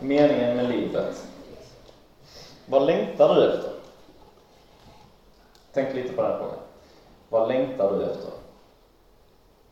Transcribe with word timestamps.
meningen 0.00 0.56
med 0.56 0.68
livet. 0.68 1.28
Vad 2.66 2.86
längtar 2.86 3.34
du 3.34 3.52
efter? 3.52 3.70
Tänk 5.72 5.94
lite 5.94 6.12
på 6.12 6.22
den 6.22 6.38
frågan. 6.38 6.58
Vad 7.28 7.48
längtar 7.48 7.92
du 7.92 8.04
efter? 8.04 8.30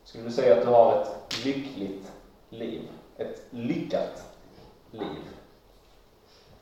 Skulle 0.05 0.25
du 0.25 0.31
säga 0.31 0.57
att 0.57 0.63
du 0.63 0.69
har 0.69 1.03
ett 1.03 1.45
lyckligt 1.45 2.13
liv? 2.49 2.89
Ett 3.17 3.43
lyckat 3.51 4.27
liv? 4.91 5.23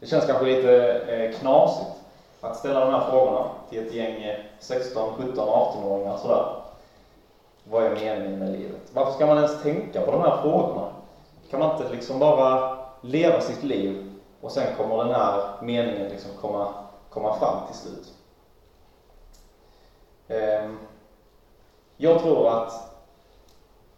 Det 0.00 0.06
känns 0.06 0.26
kanske 0.26 0.46
lite 0.46 0.92
eh, 0.92 1.38
knasigt 1.38 1.90
att 2.40 2.56
ställa 2.56 2.80
de 2.80 2.90
här 2.90 3.10
frågorna 3.10 3.48
till 3.70 3.86
ett 3.86 3.92
gäng 3.92 4.36
16, 4.58 5.12
17, 5.14 5.48
18-åringar 5.48 6.16
sådär. 6.16 6.54
Vad 7.64 7.84
är 7.84 7.90
meningen 7.90 8.38
med 8.38 8.52
livet? 8.52 8.80
Varför 8.92 9.12
ska 9.12 9.26
man 9.26 9.36
ens 9.36 9.62
tänka 9.62 10.00
på 10.00 10.10
de 10.10 10.20
här 10.20 10.42
frågorna? 10.42 10.88
Kan 11.50 11.60
man 11.60 11.72
inte 11.72 11.92
liksom 11.92 12.18
bara 12.18 12.71
leva 13.02 13.40
sitt 13.40 13.62
liv 13.62 13.96
och 14.40 14.52
sen 14.52 14.76
kommer 14.76 14.98
den 14.98 15.10
här 15.10 15.42
meningen 15.58 16.08
liksom 16.08 16.32
komma, 16.32 16.68
komma 17.08 17.32
fram 17.32 17.66
till 17.66 17.74
slut? 17.74 18.12
Ehm, 20.28 20.78
jag 21.96 22.22
tror 22.22 22.48
att 22.48 22.88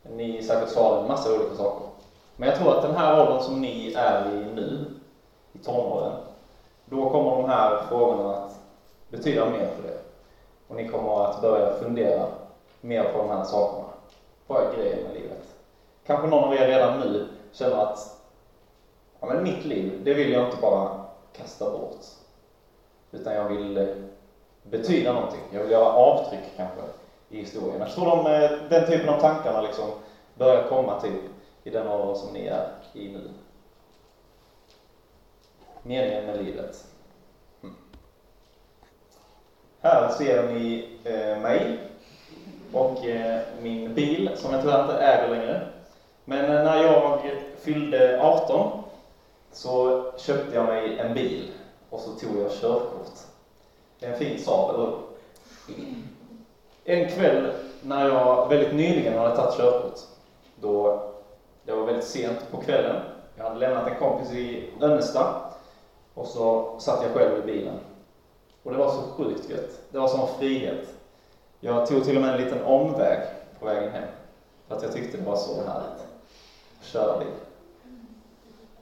ni 0.03 0.43
säkert 0.43 0.69
svarar 0.69 1.01
en 1.01 1.07
massa 1.07 1.35
olika 1.35 1.55
saker. 1.55 1.87
Men 2.37 2.49
jag 2.49 2.57
tror 2.57 2.73
att 2.73 2.83
den 2.83 2.95
här 2.95 3.15
åldern 3.15 3.41
som 3.41 3.61
ni 3.61 3.93
är 3.95 4.27
i 4.27 4.47
nu, 4.47 4.85
i 5.53 5.59
tonåren, 5.59 6.13
då 6.85 7.11
kommer 7.11 7.31
de 7.31 7.45
här 7.45 7.77
frågorna 7.89 8.35
att 8.35 8.61
betyda 9.09 9.47
mer 9.47 9.69
för 9.69 9.85
er. 9.85 9.97
Och 10.69 10.77
ni 10.77 10.85
kommer 10.85 11.25
att 11.25 11.41
börja 11.41 11.71
fundera 11.71 12.27
mer 12.81 13.05
på 13.05 13.19
de 13.19 13.29
här 13.29 13.45
sakerna. 13.45 13.85
Vad 14.47 14.63
är 14.63 14.71
grejen 14.71 15.01
med 15.01 15.13
livet? 15.13 15.55
Kanske 16.07 16.27
någon 16.27 16.45
av 16.45 16.55
er 16.55 16.67
redan 16.67 16.99
nu 16.99 17.23
känner 17.53 17.77
att 17.77 18.14
ja, 19.27 19.35
men 19.35 19.43
mitt 19.43 19.65
liv, 19.65 20.01
det 20.05 20.15
vill 20.15 20.33
jag 20.33 20.45
inte 20.47 20.57
bara 20.57 21.01
kasta 21.33 21.71
bort. 21.71 21.97
Utan 23.11 23.35
jag 23.35 23.49
vill 23.49 23.77
eh, 23.77 23.87
betyda 24.63 25.13
någonting. 25.13 25.41
Jag 25.51 25.61
vill 25.61 25.71
göra 25.71 25.93
avtryck 25.93 26.45
kanske 26.57 26.81
i 27.29 27.39
historien. 27.39 27.81
Jag 27.81 27.91
tror 27.91 28.07
de, 28.07 28.19
eh, 28.27 28.51
den 28.69 28.87
typen 28.87 29.09
av 29.09 29.21
tankarna 29.21 29.61
liksom 29.61 29.91
börjar 30.35 30.69
komma 30.69 31.01
typ 31.01 31.23
i 31.65 31.71
den 31.71 31.89
åldern 31.89 32.17
som 32.17 32.33
ni 32.33 32.47
är 32.47 32.69
i 32.93 33.09
nu. 33.09 33.31
Meningen 35.83 36.27
med 36.27 36.45
livet. 36.45 36.85
Mm. 37.63 37.75
Här 39.81 40.09
ser 40.09 40.53
ni 40.53 40.89
eh, 41.05 41.43
mig 41.43 41.79
och 42.73 43.07
eh, 43.07 43.41
min 43.61 43.95
bil 43.95 44.31
som 44.37 44.53
jag 44.53 44.63
tyvärr 44.63 44.81
inte 44.81 44.99
äger 44.99 45.29
längre. 45.29 45.61
Men 46.25 46.45
eh, 46.45 46.65
när 46.65 46.83
jag 46.83 47.21
fyllde 47.59 48.21
18 48.21 48.84
så 49.55 50.05
köpte 50.17 50.57
jag 50.57 50.67
mig 50.67 50.99
en 50.99 51.15
bil 51.15 51.51
och 51.91 52.01
så 52.01 52.13
tog 52.13 52.41
jag 52.41 52.53
körkort. 52.53 53.19
Det 54.01 54.07
är 54.07 54.13
en 54.13 54.19
fin 54.19 54.45
Saab, 54.45 54.75
eller 54.75 54.93
En 56.85 57.11
kväll 57.11 57.53
när 57.83 58.09
jag 58.09 58.49
väldigt 58.49 58.73
nyligen 58.73 59.19
hade 59.19 59.37
tagit 59.37 59.57
körkort, 59.57 60.01
då 60.55 61.03
det 61.65 61.73
var 61.73 61.85
väldigt 61.85 62.07
sent 62.07 62.51
på 62.51 62.61
kvällen. 62.61 63.01
Jag 63.37 63.45
hade 63.45 63.59
lämnat 63.59 63.89
en 63.89 63.99
kompis 63.99 64.31
i 64.31 64.71
Önnesta 64.81 65.41
och 66.15 66.27
så 66.27 66.77
satt 66.81 67.03
jag 67.03 67.13
själv 67.13 67.39
i 67.39 67.43
bilen. 67.53 67.79
Och 68.63 68.73
det 68.73 68.79
var 68.79 68.89
så 68.89 69.03
sjukt 69.03 69.51
gött. 69.51 69.81
Det 69.91 69.99
var 69.99 70.09
sån 70.09 70.29
frihet. 70.39 70.95
Jag 71.61 71.87
tog 71.87 72.05
till 72.05 72.17
och 72.17 72.23
med 72.23 72.31
en 72.31 72.37
liten 72.37 72.63
omväg 72.63 73.19
på 73.59 73.67
vägen 73.67 73.93
hem. 73.93 74.09
För 74.69 74.77
att 74.77 74.83
jag 74.83 74.93
tyckte 74.93 75.19
det 75.19 75.25
var 75.25 75.37
så 75.37 75.63
härligt 75.63 76.07
att 76.81 76.87
köra 76.87 77.19
bil. 77.19 77.29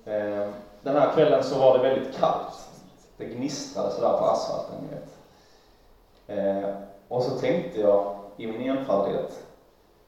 Eh, 0.05 0.48
den 0.83 0.97
här 0.97 1.12
kvällen 1.14 1.45
så 1.45 1.58
var 1.58 1.78
det 1.78 1.89
väldigt 1.89 2.19
kallt. 2.19 2.69
Det 3.17 3.25
gnistrade 3.25 3.91
sådär 3.91 4.19
på 4.19 4.25
asfalten, 4.25 4.75
ni 4.83 4.89
vet. 4.97 5.12
Eh, 6.27 6.70
och 7.09 7.22
så 7.22 7.31
tänkte 7.31 7.81
jag 7.81 8.16
i 8.37 8.47
min 8.47 8.71
enfaldighet, 8.71 9.43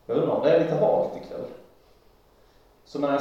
jag 0.07 0.17
undrar 0.17 0.37
om 0.37 0.43
det 0.43 0.51
är 0.51 0.61
lite 0.61 0.75
halt 0.75 1.17
ikväll. 1.17 1.45
Så 2.85 2.99
när 2.99 3.13
jag 3.13 3.21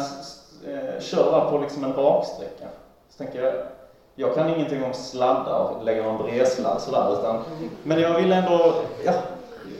eh, 0.74 1.00
kör 1.00 1.31
där 1.31 1.52
på 1.52 1.58
liksom 1.58 1.84
en 1.84 1.94
raksträcka, 1.94 2.68
så 3.09 3.18
tänker 3.18 3.44
jag, 3.44 3.53
jag 4.16 4.36
kan 4.36 4.50
ingenting 4.50 4.84
om 4.84 4.94
sladdar 4.94 5.59
och 5.59 5.84
lägga 5.84 6.03
någon 6.03 6.24
bredsladd 6.24 6.81
sådär, 6.81 7.14
utan, 7.20 7.44
men 7.84 8.00
jag 8.00 8.14
vill 8.14 8.31
ändå, 8.31 8.74
ja, 9.06 9.14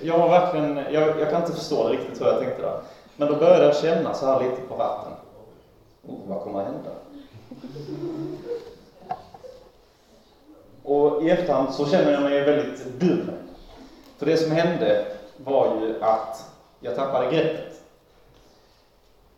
jag 0.02 0.18
var 0.18 0.30
verkligen, 0.30 0.78
jag, 0.78 1.20
jag 1.20 1.30
kan 1.30 1.42
inte 1.42 1.54
förstå 1.54 1.88
det 1.88 1.94
riktigt 1.94 2.22
hur 2.22 2.26
jag 2.26 2.40
tänkte 2.40 2.62
där. 2.62 2.80
Men 3.18 3.28
då 3.28 3.36
började 3.36 3.66
jag 3.66 3.76
känna 3.76 4.14
så 4.14 4.26
här 4.26 4.44
lite 4.44 4.62
på 4.62 4.76
ratten. 4.76 5.13
Oh, 6.08 6.20
vad 6.28 6.42
kommer 6.42 6.60
att 6.60 6.66
hända? 6.66 6.90
Och 10.84 11.24
i 11.24 11.30
efterhand 11.30 11.74
så 11.74 11.86
känner 11.86 12.12
jag 12.12 12.22
mig 12.22 12.42
väldigt 12.42 12.86
dum. 13.00 13.32
För 14.18 14.26
det 14.26 14.38
som 14.38 14.52
hände 14.52 15.06
var 15.38 15.82
ju 15.82 16.04
att 16.04 16.52
jag 16.80 16.96
tappade 16.96 17.36
greppet. 17.36 17.82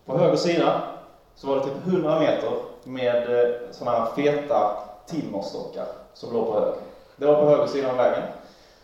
På 0.06 0.18
höger 0.18 0.38
sida 0.38 0.81
så 1.36 1.48
var 1.48 1.56
det 1.56 1.64
typ 1.64 1.88
100 1.88 2.20
meter 2.20 2.52
med 2.84 3.40
eh, 3.40 3.56
sådana 3.72 4.00
här 4.00 4.12
feta 4.16 4.78
timmerstockar 5.08 5.88
som 6.14 6.34
låg 6.34 6.46
på 6.47 6.59
höger. 6.59 6.82
Det 7.16 7.26
var 7.26 7.42
på 7.42 7.50
höger 7.50 7.68
sida 7.68 7.92
av 7.92 7.97
vägen. 7.97 8.24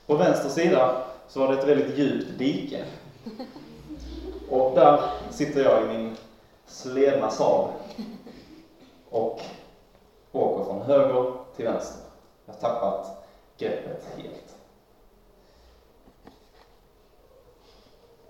På 0.07 0.15
vänster 0.15 0.49
sida 0.49 1.03
så 1.27 1.39
var 1.39 1.47
det 1.47 1.59
ett 1.59 1.67
väldigt 1.67 1.97
djupt 1.97 2.39
dike. 2.39 2.83
Och 4.49 4.75
där 4.75 5.01
sitter 5.29 5.63
jag 5.63 5.83
i 5.83 5.87
min 5.87 6.15
sledna 6.71 7.29
av, 7.39 7.69
och 9.09 9.41
åker 10.31 10.63
från 10.63 10.81
höger 10.81 11.33
till 11.55 11.65
vänster. 11.65 12.01
Jag 12.45 12.53
har 12.53 12.59
tappat 12.59 13.27
greppet 13.57 14.05
helt. 14.17 14.55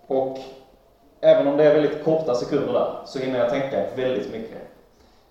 Och 0.08 0.38
även 1.22 1.48
om 1.48 1.58
det 1.58 1.64
är 1.64 1.74
väldigt 1.74 2.04
korta 2.04 2.36
sekunder 2.36 2.74
där, 2.74 2.96
så 3.06 3.20
hinner 3.20 3.40
jag 3.40 3.50
tänka 3.50 3.96
väldigt 3.96 4.32
mycket. 4.32 4.62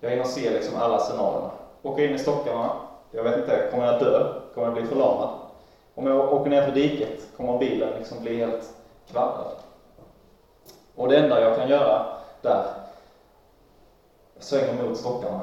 Jag 0.00 0.10
hinner 0.10 0.25
se 0.25 0.50
liksom 0.50 0.77
alla 0.77 0.98
scenarierna. 0.98 1.50
Åker 1.82 2.09
in 2.09 2.15
i 2.15 2.19
stockarna, 2.19 2.72
jag 3.10 3.22
vet 3.22 3.38
inte, 3.38 3.69
kommer 3.71 3.87
jag 3.87 4.00
dö? 4.00 4.32
Kommer 4.54 4.66
jag 4.66 4.75
bli 4.75 4.87
förlamad? 4.87 5.28
Om 5.94 6.06
jag 6.06 6.32
åker 6.32 6.50
ner 6.50 6.62
för 6.62 6.72
diket, 6.72 7.37
kommer 7.37 7.59
bilen 7.59 7.98
liksom 7.98 8.22
bli 8.22 8.37
helt 8.37 8.75
kvaddad? 9.10 9.53
Och 10.94 11.09
det 11.09 11.16
enda 11.16 11.41
jag 11.41 11.56
kan 11.56 11.69
göra 11.69 12.06
där, 12.42 12.65
svänger 14.41 14.83
mot 14.83 14.97
stockarna 14.97 15.41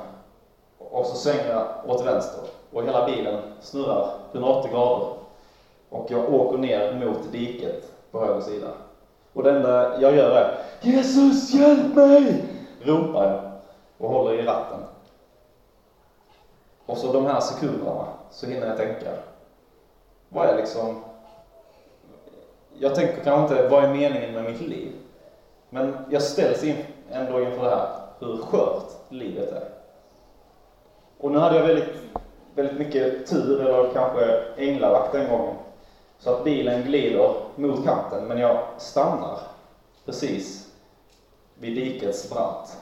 och 0.77 1.05
så 1.05 1.15
svänger 1.15 1.49
jag 1.49 1.89
åt 1.89 2.05
vänster 2.05 2.41
och 2.71 2.83
hela 2.83 3.05
bilen 3.05 3.41
snurrar 3.61 4.09
180 4.31 4.71
grader 4.71 5.07
och 5.89 6.05
jag 6.09 6.33
åker 6.33 6.57
ner 6.57 7.05
mot 7.05 7.31
diket 7.31 7.91
på 8.11 8.19
höger 8.19 8.41
sida. 8.41 8.67
Och 9.33 9.43
det 9.43 9.51
enda 9.51 10.01
jag 10.01 10.15
gör 10.15 10.31
är 10.31 10.59
Jesus 10.81 11.53
hjälp 11.53 11.95
mig! 11.95 12.43
ropar 12.81 13.25
jag 13.25 13.51
och 13.97 14.09
håller 14.09 14.33
i 14.33 14.45
ratten. 14.45 14.79
Och 16.85 16.97
så 16.97 17.13
de 17.13 17.25
här 17.25 17.39
sekunderna 17.39 18.07
så 18.31 18.45
hinner 18.45 18.67
jag 18.67 18.77
tänka, 18.77 19.11
vad 20.29 20.49
är 20.49 20.57
liksom 20.57 21.03
jag 22.79 22.95
tänker 22.95 23.23
kanske 23.23 23.55
inte, 23.55 23.67
vad 23.67 23.83
är 23.83 23.93
meningen 23.93 24.33
med 24.33 24.43
mitt 24.43 24.61
liv? 24.61 24.91
Men 25.69 25.97
jag 26.09 26.21
ställs 26.21 26.63
in, 26.63 26.77
ändå 27.11 27.41
inför 27.41 27.63
det 27.63 27.69
här, 27.69 27.89
hur 28.19 28.37
skört 28.37 28.91
livet 29.09 29.51
är. 29.51 29.69
Och 31.17 31.31
nu 31.31 31.37
hade 31.37 31.57
jag 31.57 31.67
väldigt, 31.67 31.89
väldigt 32.55 32.77
mycket 32.77 33.27
tur, 33.27 33.61
eller 33.61 33.93
kanske 33.93 34.43
änglavakt 34.57 35.11
den 35.11 35.29
gången. 35.29 35.55
Så 36.19 36.33
att 36.33 36.43
bilen 36.43 36.83
glider 36.83 37.33
mot 37.55 37.85
kanten, 37.85 38.27
men 38.27 38.37
jag 38.37 38.59
stannar 38.77 39.39
precis 40.05 40.73
vid 41.55 41.75
dikets 41.75 42.29
brant. 42.29 42.77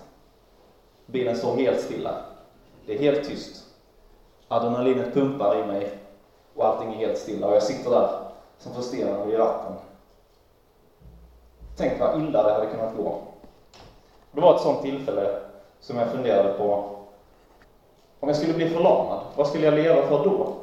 Bilen 1.06 1.38
står 1.38 1.56
helt 1.56 1.82
stilla. 1.82 2.16
Det 2.86 2.96
är 2.96 3.00
helt 3.00 3.28
tyst. 3.28 3.66
Adrenalinet 4.48 5.14
pumpar 5.14 5.60
i 5.60 5.68
mig 5.68 5.90
och 6.56 6.66
allting 6.66 6.94
är 6.94 6.98
helt 6.98 7.18
stilla 7.18 7.48
och 7.48 7.56
jag 7.56 7.64
sitter 7.64 7.90
där 7.90 8.10
som 8.58 8.74
förstenad 8.74 9.28
vid 9.28 9.40
ratten. 9.40 9.74
Tänk 11.78 12.00
vad 12.00 12.22
illa 12.22 12.44
det 12.44 12.54
hade 12.54 12.66
kunnat 12.66 12.96
gå. 12.96 13.22
Det 14.36 14.42
var 14.42 14.56
ett 14.56 14.62
sånt 14.62 14.82
tillfälle 14.82 15.40
som 15.80 15.98
jag 15.98 16.12
funderade 16.12 16.54
på 16.54 16.96
om 18.20 18.30
jag 18.30 18.38
skulle 18.38 18.54
bli 18.54 18.70
förlamad, 18.70 19.20
vad 19.36 19.48
skulle 19.48 19.66
jag 19.66 19.74
leva 19.74 20.08
för 20.08 20.24
då? 20.24 20.54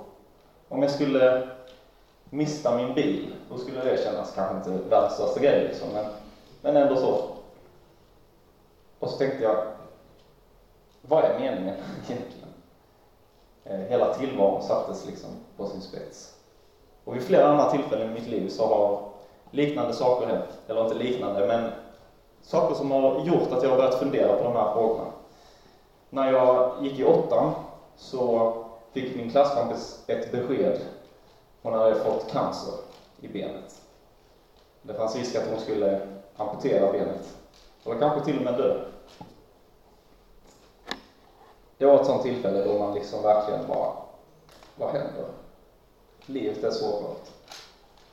Om 0.69 0.83
jag 0.83 0.91
skulle 0.91 1.49
mista 2.31 2.77
min 2.77 2.95
bil, 2.95 3.35
hur 3.51 3.57
skulle 3.57 3.81
det 3.81 4.05
kännas? 4.05 4.33
Kanske 4.35 4.57
inte 4.57 4.89
värsta 4.89 5.41
grejen, 5.41 5.43
grej 5.43 5.69
liksom, 5.69 5.89
men, 5.93 6.05
men 6.61 6.77
ändå 6.77 6.97
så. 6.97 7.25
Och 8.99 9.09
så 9.09 9.19
tänkte 9.19 9.43
jag, 9.43 9.67
vad 11.03 11.25
är 11.25 11.39
meningen 11.39 11.75
egentligen? 12.09 12.49
Eh, 13.65 13.79
hela 13.79 14.15
tillvaron 14.15 14.63
sattes 14.63 15.07
liksom 15.07 15.31
på 15.57 15.67
sin 15.67 15.81
spets. 15.81 16.35
Och 17.05 17.15
vid 17.15 17.23
flera 17.23 17.47
andra 17.49 17.71
tillfällen 17.71 18.11
i 18.11 18.15
mitt 18.15 18.29
liv 18.29 18.49
så 18.49 18.67
har 18.67 19.01
liknande 19.51 19.93
saker 19.93 20.27
hänt. 20.27 20.59
Eller 20.69 20.85
inte 20.85 20.95
liknande, 20.95 21.47
men 21.47 21.71
saker 22.43 22.75
som 22.75 22.91
har 22.91 23.25
gjort 23.25 23.53
att 23.53 23.63
jag 23.63 23.71
har 23.71 23.77
börjat 23.77 23.99
fundera 23.99 24.37
på 24.37 24.45
de 24.45 24.53
här 24.53 24.73
frågorna. 24.75 25.05
När 26.11 26.33
jag 26.33 26.73
gick 26.83 26.99
i 26.99 27.05
åttan 27.05 27.53
så 27.97 28.55
fick 28.93 29.17
min 29.17 29.31
klasskompis 29.31 30.05
ett 30.07 30.33
besked. 30.33 30.81
Hon 31.63 31.73
hade 31.73 31.95
fått 31.95 32.31
cancer 32.31 32.75
i 33.21 33.29
benet. 33.29 33.83
Det 34.83 34.95
fanns 34.95 35.17
risk 35.17 35.35
att 35.37 35.49
hon 35.51 35.61
skulle 35.61 36.01
amputera 36.37 36.93
benet. 36.93 37.37
Eller 37.85 37.99
kanske 37.99 38.25
till 38.25 38.39
och 38.39 38.45
med 38.45 38.55
dö. 38.55 38.85
Det 41.79 41.87
var 41.87 42.01
ett 42.01 42.07
sånt 42.07 42.23
tillfälle 42.23 42.65
då 42.65 42.79
man 42.79 42.95
liksom 42.95 43.23
verkligen 43.23 43.67
bara, 43.67 43.93
vad 44.77 44.91
händer? 44.91 45.27
Livet 46.27 46.65
är 46.65 46.71
sårbart. 46.71 47.31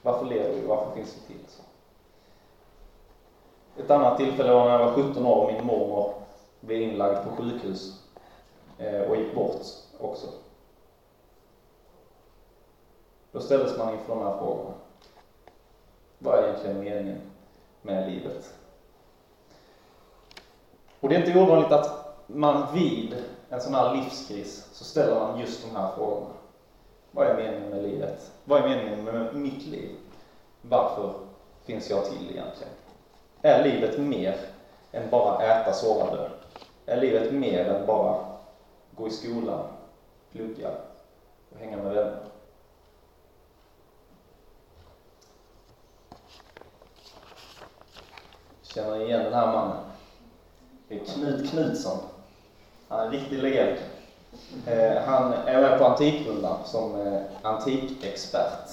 Varför 0.02 0.26
lever 0.26 0.56
vi? 0.56 0.66
Varför 0.66 0.96
finns 0.96 1.16
vi 1.18 1.34
till? 1.34 1.46
Ett 3.80 3.92
annat 3.92 4.18
tillfälle 4.18 4.54
var 4.54 4.66
när 4.66 4.80
jag 4.80 4.86
var 4.86 4.94
17 4.94 5.26
år 5.26 5.46
och 5.46 5.54
min 5.54 5.66
mormor 5.66 6.14
blev 6.60 6.82
inlagd 6.82 7.24
på 7.24 7.36
sjukhus 7.36 8.04
eh, 8.78 9.02
och 9.02 9.16
gick 9.16 9.36
bort 9.36 9.62
också. 10.00 10.28
Då 13.32 13.40
ställdes 13.40 13.78
man 13.78 13.94
inför 13.94 14.16
de 14.16 14.24
här 14.24 14.38
frågorna. 14.38 14.74
Vad 16.20 16.40
är 16.40 16.44
egentligen 16.44 16.80
meningen 16.80 17.22
med 17.82 18.12
livet? 18.12 18.54
Och 21.00 21.10
det 21.10 21.16
är 21.16 21.28
inte 21.28 21.40
ovanligt 21.40 21.72
att 21.72 22.16
man 22.28 22.74
vid 22.74 23.16
en 23.50 23.62
sån 23.62 23.74
här 23.74 23.96
livskris 23.96 24.68
så 24.72 24.84
ställer 24.84 25.20
man 25.20 25.40
just 25.40 25.66
de 25.70 25.76
här 25.76 25.96
frågorna. 25.96 26.34
Vad 27.12 27.28
är 27.28 27.36
meningen 27.36 27.70
med 27.70 27.84
livet? 27.84 28.32
Vad 28.46 28.62
är 28.62 28.70
meningen 28.70 29.04
med 29.04 29.36
mitt 29.36 29.66
liv? 29.66 29.96
Varför 30.62 31.14
finns 31.66 31.90
jag 31.90 32.06
till 32.06 32.32
egentligen? 32.32 32.74
Är 33.42 33.64
livet 33.64 33.98
mer 33.98 34.36
än 34.92 35.10
bara 35.10 35.44
äta, 35.44 35.74
sova, 35.74 36.16
dö? 36.16 36.30
Är 36.86 37.02
livet 37.02 37.34
mer 37.34 37.66
än 37.66 37.86
bara 37.86 38.26
gå 38.92 39.08
i 39.08 39.12
skolan, 39.12 39.68
plugga 40.32 40.70
och 41.52 41.60
hänga 41.60 41.78
med 41.78 41.94
vänner? 41.94 42.18
Känner 48.62 48.98
ni 48.98 49.04
igen 49.04 49.24
den 49.24 49.34
här 49.34 49.54
mannen? 49.54 49.78
Det 50.88 50.96
är 50.96 51.06
Knut 51.06 51.52
Knutsson. 51.52 51.98
Han 52.88 53.00
är 53.00 53.06
en 53.06 53.12
riktig 53.12 53.38
legend. 53.38 53.78
Eh, 54.68 55.02
han 55.04 55.34
är 55.34 55.62
med 55.62 55.80
på 55.80 55.86
Antikrundan 55.86 56.58
som 56.66 57.02
eh, 57.02 57.22
antikexpert. 57.42 58.70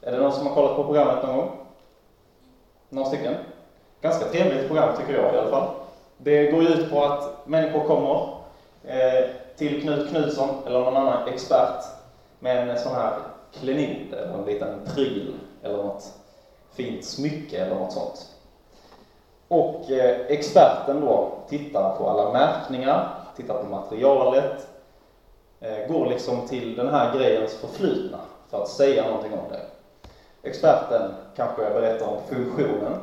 Är 0.00 0.12
det 0.12 0.18
någon 0.18 0.32
som 0.32 0.46
har 0.46 0.54
kollat 0.54 0.76
på 0.76 0.84
programmet 0.84 1.26
någon 1.26 1.36
gång? 1.36 1.66
Några 2.88 3.08
stycken? 3.08 3.34
Ganska 4.00 4.28
trevligt 4.28 4.68
program 4.68 4.96
tycker 4.96 5.22
jag 5.22 5.34
i 5.34 5.38
alla 5.38 5.50
fall. 5.50 5.68
Det 6.16 6.50
går 6.50 6.62
ju 6.62 6.68
ut 6.68 6.90
på 6.90 7.04
att 7.04 7.46
människor 7.46 7.88
kommer 7.88 8.28
eh, 8.84 9.30
till 9.56 9.82
Knut 9.82 10.10
Knutsson 10.10 10.48
eller 10.66 10.80
någon 10.80 10.96
annan 10.96 11.28
expert 11.28 11.84
med 12.38 12.70
en 12.70 12.78
sån 12.78 12.94
här 12.94 13.14
klenod 13.60 14.12
eller 14.12 14.34
en 14.38 14.44
liten 14.44 14.80
pryl 14.94 15.34
eller 15.62 15.76
något 15.76 16.12
fint 16.72 17.04
smycke 17.04 17.64
eller 17.64 17.74
något 17.74 17.92
sånt. 17.92 18.26
Och 19.48 19.90
eh, 19.90 20.16
experten 20.28 21.00
då 21.00 21.32
tittar 21.48 21.96
på 21.96 22.08
alla 22.08 22.32
märkningar, 22.32 23.14
tittar 23.36 23.54
på 23.54 23.66
materialet, 23.66 24.68
eh, 25.60 25.86
går 25.88 26.06
liksom 26.06 26.46
till 26.46 26.76
den 26.76 26.88
här 26.88 27.14
grejens 27.18 27.54
förflutna 27.54 28.18
för 28.50 28.62
att 28.62 28.68
säga 28.68 29.04
någonting 29.04 29.32
om 29.32 29.48
det. 29.48 29.60
Experten 30.42 31.14
kanske 31.36 31.70
berättar 31.70 32.06
om 32.06 32.18
funktionen. 32.28 32.98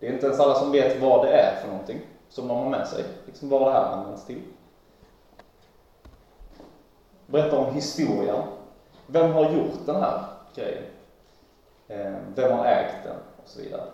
Det 0.00 0.06
är 0.06 0.12
inte 0.12 0.26
ens 0.26 0.40
alla 0.40 0.54
som 0.54 0.72
vet 0.72 1.00
vad 1.00 1.26
det 1.26 1.32
är 1.32 1.60
för 1.60 1.68
någonting 1.68 2.00
som 2.28 2.48
de 2.48 2.56
har 2.56 2.70
med 2.70 2.88
sig, 2.88 3.04
liksom 3.26 3.48
vad 3.48 3.62
det 3.62 3.72
här 3.72 3.92
används 3.92 4.24
till. 4.24 4.42
Berättar 7.26 7.56
om 7.56 7.74
historien. 7.74 8.42
Vem 9.06 9.32
har 9.32 9.50
gjort 9.52 9.86
den 9.86 9.96
här 9.96 10.24
grejen? 10.54 10.84
Eh, 11.88 12.14
vem 12.34 12.58
har 12.58 12.66
ägt 12.66 13.04
den? 13.04 13.16
Och 13.42 13.48
så 13.48 13.60
vidare. 13.60 13.84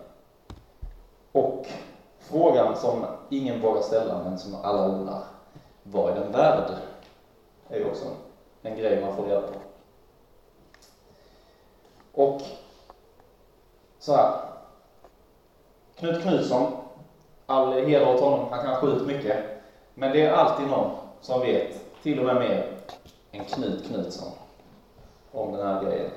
Och 1.31 1.67
frågan 2.19 2.77
som 2.77 3.05
ingen 3.29 3.61
vågar 3.61 3.81
ställa 3.81 4.23
men 4.23 4.39
som 4.39 4.55
alla 4.55 4.85
undrar, 4.85 5.23
vad 5.83 6.11
är 6.11 6.15
den 6.15 6.31
värd? 6.31 6.71
är 7.69 7.79
ju 7.79 7.85
också 7.85 8.05
en 8.61 8.77
grej 8.77 9.01
man 9.01 9.15
får 9.15 9.25
reda 9.25 9.41
på. 9.41 9.59
Och 12.23 12.41
så 13.99 14.15
här. 14.15 14.52
Knut 16.03 16.21
Knutsson, 16.21 16.71
all 17.45 17.73
heder 17.73 18.13
åt 18.13 18.19
honom, 18.19 18.45
han 18.51 18.61
kan 18.61 18.75
sjukt 18.75 19.07
mycket. 19.07 19.37
Men 19.93 20.11
det 20.11 20.21
är 20.21 20.31
alltid 20.31 20.67
någon 20.67 20.91
som 21.21 21.41
vet, 21.41 22.01
till 22.03 22.19
och 22.19 22.25
med 22.25 22.35
mer 22.35 22.67
än 23.31 23.45
Knut 23.45 23.87
Knutsson, 23.87 24.27
om 25.31 25.51
den 25.51 25.61
här 25.61 25.83
grejen. 25.83 26.09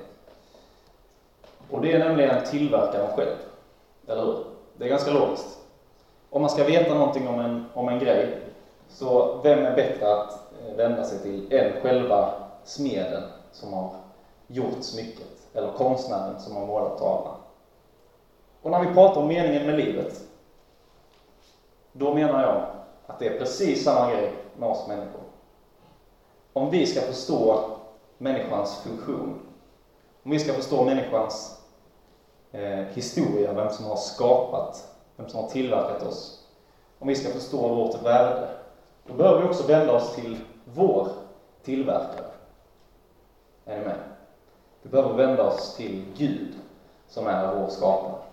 Och 1.71 1.81
det 1.81 1.91
är 1.91 1.99
nämligen 1.99 2.45
tillverkaren 2.45 3.15
själv, 3.15 3.35
eller 4.07 4.21
hur? 4.21 4.37
Det 4.73 4.85
är 4.85 4.89
ganska 4.89 5.11
logiskt. 5.11 5.57
Om 6.29 6.41
man 6.41 6.49
ska 6.49 6.63
veta 6.63 6.93
någonting 6.93 7.27
om 7.27 7.39
en, 7.39 7.65
om 7.73 7.89
en 7.89 7.99
grej, 7.99 8.37
så 8.89 9.39
vem 9.43 9.65
är 9.65 9.75
bättre 9.75 10.13
att 10.13 10.31
eh, 10.31 10.75
vända 10.75 11.03
sig 11.03 11.19
till 11.19 11.53
än 11.53 11.81
själva 11.81 12.29
smeden 12.63 13.23
som 13.51 13.73
har 13.73 13.89
gjort 14.47 14.83
smycket, 14.83 15.47
eller 15.53 15.71
konstnären 15.71 16.39
som 16.39 16.55
har 16.55 16.63
målat 16.63 16.97
tavlan? 16.97 17.33
Och 18.67 18.71
när 18.71 18.85
vi 18.85 18.93
pratar 18.93 19.21
om 19.21 19.27
meningen 19.27 19.65
med 19.65 19.75
livet, 19.77 20.21
då 21.91 22.13
menar 22.13 22.41
jag 22.43 22.65
att 23.05 23.19
det 23.19 23.27
är 23.27 23.39
precis 23.39 23.83
samma 23.83 24.11
grej 24.11 24.33
med 24.57 24.69
oss 24.69 24.87
människor. 24.87 25.21
Om 26.53 26.69
vi 26.69 26.87
ska 26.87 27.01
förstå 27.01 27.59
människans 28.17 28.75
funktion, 28.75 29.39
om 30.23 30.31
vi 30.31 30.39
ska 30.39 30.53
förstå 30.53 30.85
människans 30.85 31.57
eh, 32.51 32.79
historia, 32.79 33.53
vem 33.53 33.69
som 33.69 33.85
har 33.85 33.95
skapat, 33.95 34.93
vem 35.15 35.29
som 35.29 35.41
har 35.41 35.49
tillverkat 35.49 36.03
oss. 36.03 36.43
Om 36.99 37.07
vi 37.07 37.15
ska 37.15 37.29
förstå 37.29 37.67
vårt 37.67 38.01
värde, 38.01 38.49
då 39.05 39.13
behöver 39.13 39.41
vi 39.41 39.49
också 39.49 39.67
vända 39.67 39.93
oss 39.93 40.15
till 40.15 40.37
vår 40.63 41.07
tillverkare. 41.63 42.31
Är 43.65 43.77
ni 43.77 43.85
med? 43.85 43.99
Vi 44.81 44.89
behöver 44.89 45.13
vända 45.13 45.43
oss 45.43 45.75
till 45.75 46.05
Gud, 46.17 46.55
som 47.07 47.27
är 47.27 47.55
vår 47.55 47.69
skapare. 47.69 48.27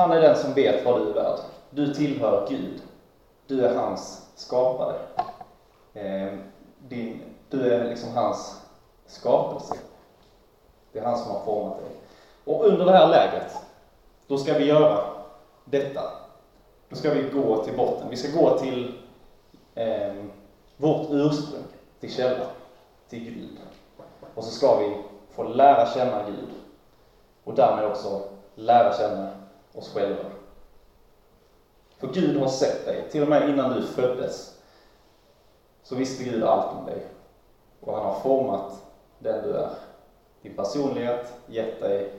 Han 0.00 0.12
är 0.12 0.20
den 0.20 0.36
som 0.36 0.54
vet 0.54 0.84
vad 0.84 1.00
du 1.00 1.10
är 1.10 1.14
värd. 1.14 1.38
Du 1.70 1.94
tillhör 1.94 2.46
Gud. 2.48 2.82
Du 3.46 3.66
är 3.66 3.74
hans 3.74 4.28
skapare. 4.34 4.96
Eh, 5.94 6.38
din, 6.88 7.22
du 7.50 7.72
är 7.72 7.88
liksom 7.88 8.10
hans 8.14 8.60
skapelse. 9.06 9.74
Det 10.92 10.98
är 10.98 11.04
han 11.04 11.18
som 11.18 11.30
har 11.30 11.40
format 11.40 11.78
dig. 11.78 11.88
Och 12.44 12.64
under 12.64 12.86
det 12.86 12.92
här 12.92 13.08
läget, 13.08 13.56
då 14.26 14.38
ska 14.38 14.58
vi 14.58 14.64
göra 14.64 15.04
detta. 15.64 16.02
Då 16.88 16.96
ska 16.96 17.10
vi 17.10 17.22
gå 17.22 17.64
till 17.64 17.76
botten. 17.76 18.10
Vi 18.10 18.16
ska 18.16 18.40
gå 18.40 18.58
till 18.58 18.94
eh, 19.74 20.12
vårt 20.76 21.06
ursprung, 21.10 21.64
till 22.00 22.12
källan, 22.12 22.46
till 23.08 23.24
Gud. 23.24 23.58
Och 24.34 24.44
så 24.44 24.50
ska 24.50 24.78
vi 24.78 24.96
få 25.30 25.42
lära 25.42 25.86
känna 25.86 26.22
Gud 26.26 26.48
och 27.44 27.54
därmed 27.54 27.84
också 27.84 28.22
lära 28.54 28.98
känna 28.98 29.39
oss 29.74 29.94
själva. 29.94 30.24
För 31.98 32.08
Gud 32.12 32.40
har 32.40 32.48
sett 32.48 32.84
dig, 32.84 33.10
till 33.10 33.22
och 33.22 33.28
med 33.28 33.50
innan 33.50 33.72
du 33.72 33.86
föddes, 33.86 34.58
så 35.82 35.94
visste 35.94 36.24
Gud 36.24 36.44
allt 36.44 36.78
om 36.78 36.86
dig. 36.86 37.06
Och 37.80 37.94
han 37.94 38.06
har 38.06 38.20
format 38.20 38.72
den 39.18 39.42
du 39.42 39.54
är 39.54 39.70
din 40.42 40.56
personlighet, 40.56 41.32
gett 41.46 41.80
dig 41.80 42.12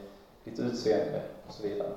ditt 0.43 0.59
utseende 0.59 1.21
och 1.47 1.53
så 1.53 1.63
vidare. 1.63 1.91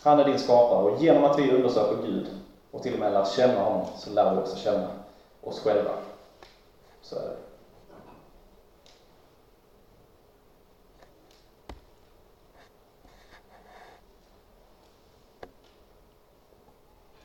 Han 0.00 0.20
är 0.20 0.24
din 0.24 0.38
skapare 0.38 0.82
och 0.82 1.02
genom 1.02 1.24
att 1.24 1.38
vi 1.38 1.50
undersöker 1.50 2.02
Gud 2.02 2.26
och 2.70 2.82
till 2.82 2.94
och 2.94 3.00
med 3.00 3.12
lär 3.12 3.24
känna 3.24 3.60
honom 3.60 3.86
så 3.96 4.10
lär 4.10 4.34
vi 4.34 4.40
också 4.40 4.56
känna 4.56 4.88
oss 5.40 5.60
själva. 5.60 5.90
Så 7.02 7.16
är 7.16 7.22
det. 7.22 7.36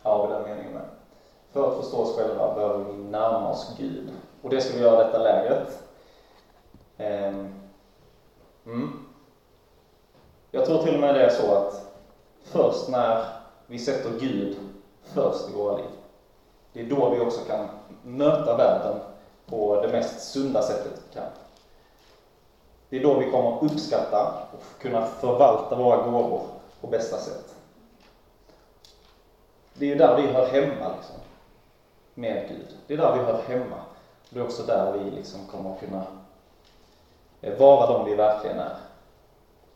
Har 0.01 0.27
vi 0.27 0.33
den 0.33 0.43
meningen 0.43 0.73
med. 0.73 0.89
För 1.51 1.69
att 1.69 1.83
förstå 1.83 2.01
oss 2.01 2.15
själva 2.15 2.55
behöver 2.55 2.83
vi 2.83 2.93
närma 2.93 3.51
oss 3.51 3.77
Gud. 3.77 4.09
Och 4.41 4.49
det 4.49 4.61
ska 4.61 4.73
vi 4.77 4.81
göra 4.81 5.01
i 5.01 5.03
detta 5.05 5.19
lägret. 5.19 5.83
Ehm, 6.97 7.53
mm. 8.65 9.07
Jag 10.51 10.65
tror 10.65 10.83
till 10.83 10.95
och 10.95 11.01
med 11.01 11.15
det 11.15 11.25
är 11.25 11.29
så 11.29 11.55
att 11.55 11.87
först 12.43 12.89
när 12.89 13.25
vi 13.67 13.79
sätter 13.79 14.09
Gud 14.19 14.57
först 15.03 15.49
i 15.49 15.53
våra 15.53 15.77
liv, 15.77 15.91
det 16.73 16.81
är 16.81 16.89
då 16.89 17.09
vi 17.09 17.19
också 17.19 17.41
kan 17.41 17.69
möta 18.01 18.57
världen 18.57 18.99
på 19.45 19.81
det 19.81 19.87
mest 19.87 20.19
sunda 20.19 20.61
sättet 20.61 21.01
vi 21.07 21.13
kan. 21.13 21.27
Det 22.89 22.97
är 22.97 23.03
då 23.03 23.15
vi 23.19 23.31
kommer 23.31 23.63
uppskatta 23.63 24.35
och 24.51 24.81
kunna 24.81 25.01
förvalta 25.01 25.75
våra 25.75 25.97
gåvor 25.97 26.41
på 26.81 26.87
bästa 26.87 27.17
sätt. 27.17 27.55
Det 29.73 29.85
är 29.85 29.89
ju 29.89 29.95
där 29.95 30.21
vi 30.21 30.27
hör 30.27 30.45
hemma 30.45 30.95
liksom, 30.95 31.15
med 32.21 32.49
Gud. 32.49 32.77
Det 32.87 32.93
är 32.93 32.97
där 32.97 33.13
vi 33.13 33.19
hör 33.19 33.41
hemma. 33.41 33.81
Det 34.29 34.39
är 34.39 34.43
också 34.43 34.63
där 34.63 34.91
vi 34.91 35.11
liksom 35.11 35.47
kommer 35.47 35.73
att 35.73 35.79
kunna 35.79 36.03
eh, 37.41 37.59
vara 37.59 37.93
de 37.93 38.05
vi 38.05 38.15
verkligen 38.15 38.59
är. 38.59 38.75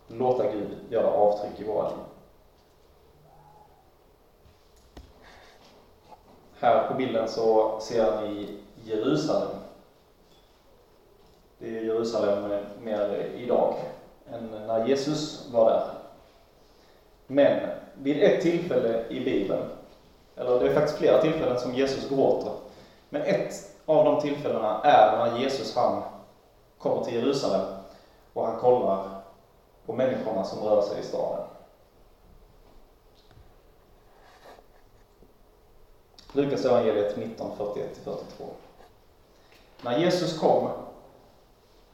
Låta 0.07 0.51
Gud 0.51 0.77
göra 0.89 1.07
avtryck 1.07 1.59
i 1.59 1.63
våra 1.63 1.89
liv. 1.89 1.97
Här 6.59 6.87
på 6.87 6.93
bilden 6.93 7.27
så 7.27 7.79
ser 7.79 8.21
ni 8.21 8.57
Jerusalem. 8.83 9.57
Det 11.57 11.77
är 11.77 11.81
Jerusalem 11.81 12.51
eh, 12.51 12.59
mer 12.81 13.31
idag 13.35 13.75
än 14.31 14.47
när 14.67 14.87
Jesus 14.87 15.49
var 15.51 15.69
där. 15.69 15.87
Men 17.27 17.69
vid 17.93 18.23
ett 18.23 18.41
tillfälle 18.41 19.05
i 19.09 19.19
Bibeln, 19.19 19.63
eller 20.35 20.59
det 20.59 20.69
är 20.69 20.73
faktiskt 20.73 20.97
flera 20.97 21.21
tillfällen 21.21 21.59
som 21.59 21.73
Jesus 21.73 22.09
gråter, 22.09 22.51
men 23.09 23.21
ett 23.21 23.53
av 23.85 24.05
de 24.05 24.21
tillfällena 24.21 24.81
är 24.83 25.17
när 25.17 25.39
Jesus 25.39 25.75
han 25.75 26.03
kommer 26.77 27.03
till 27.03 27.13
Jerusalem 27.13 27.65
och 28.33 28.45
han 28.45 28.59
kollar 28.59 29.21
på 29.85 29.93
människorna 29.93 30.43
som 30.43 30.59
rör 30.59 30.81
sig 30.81 30.99
i 30.99 31.03
staden. 31.03 31.45
Lukas 36.31 36.65
evangeliet 36.65 37.17
19, 37.17 37.51
41-42. 37.57 38.15
När 39.81 39.97
Jesus 39.97 40.39
kom 40.39 40.69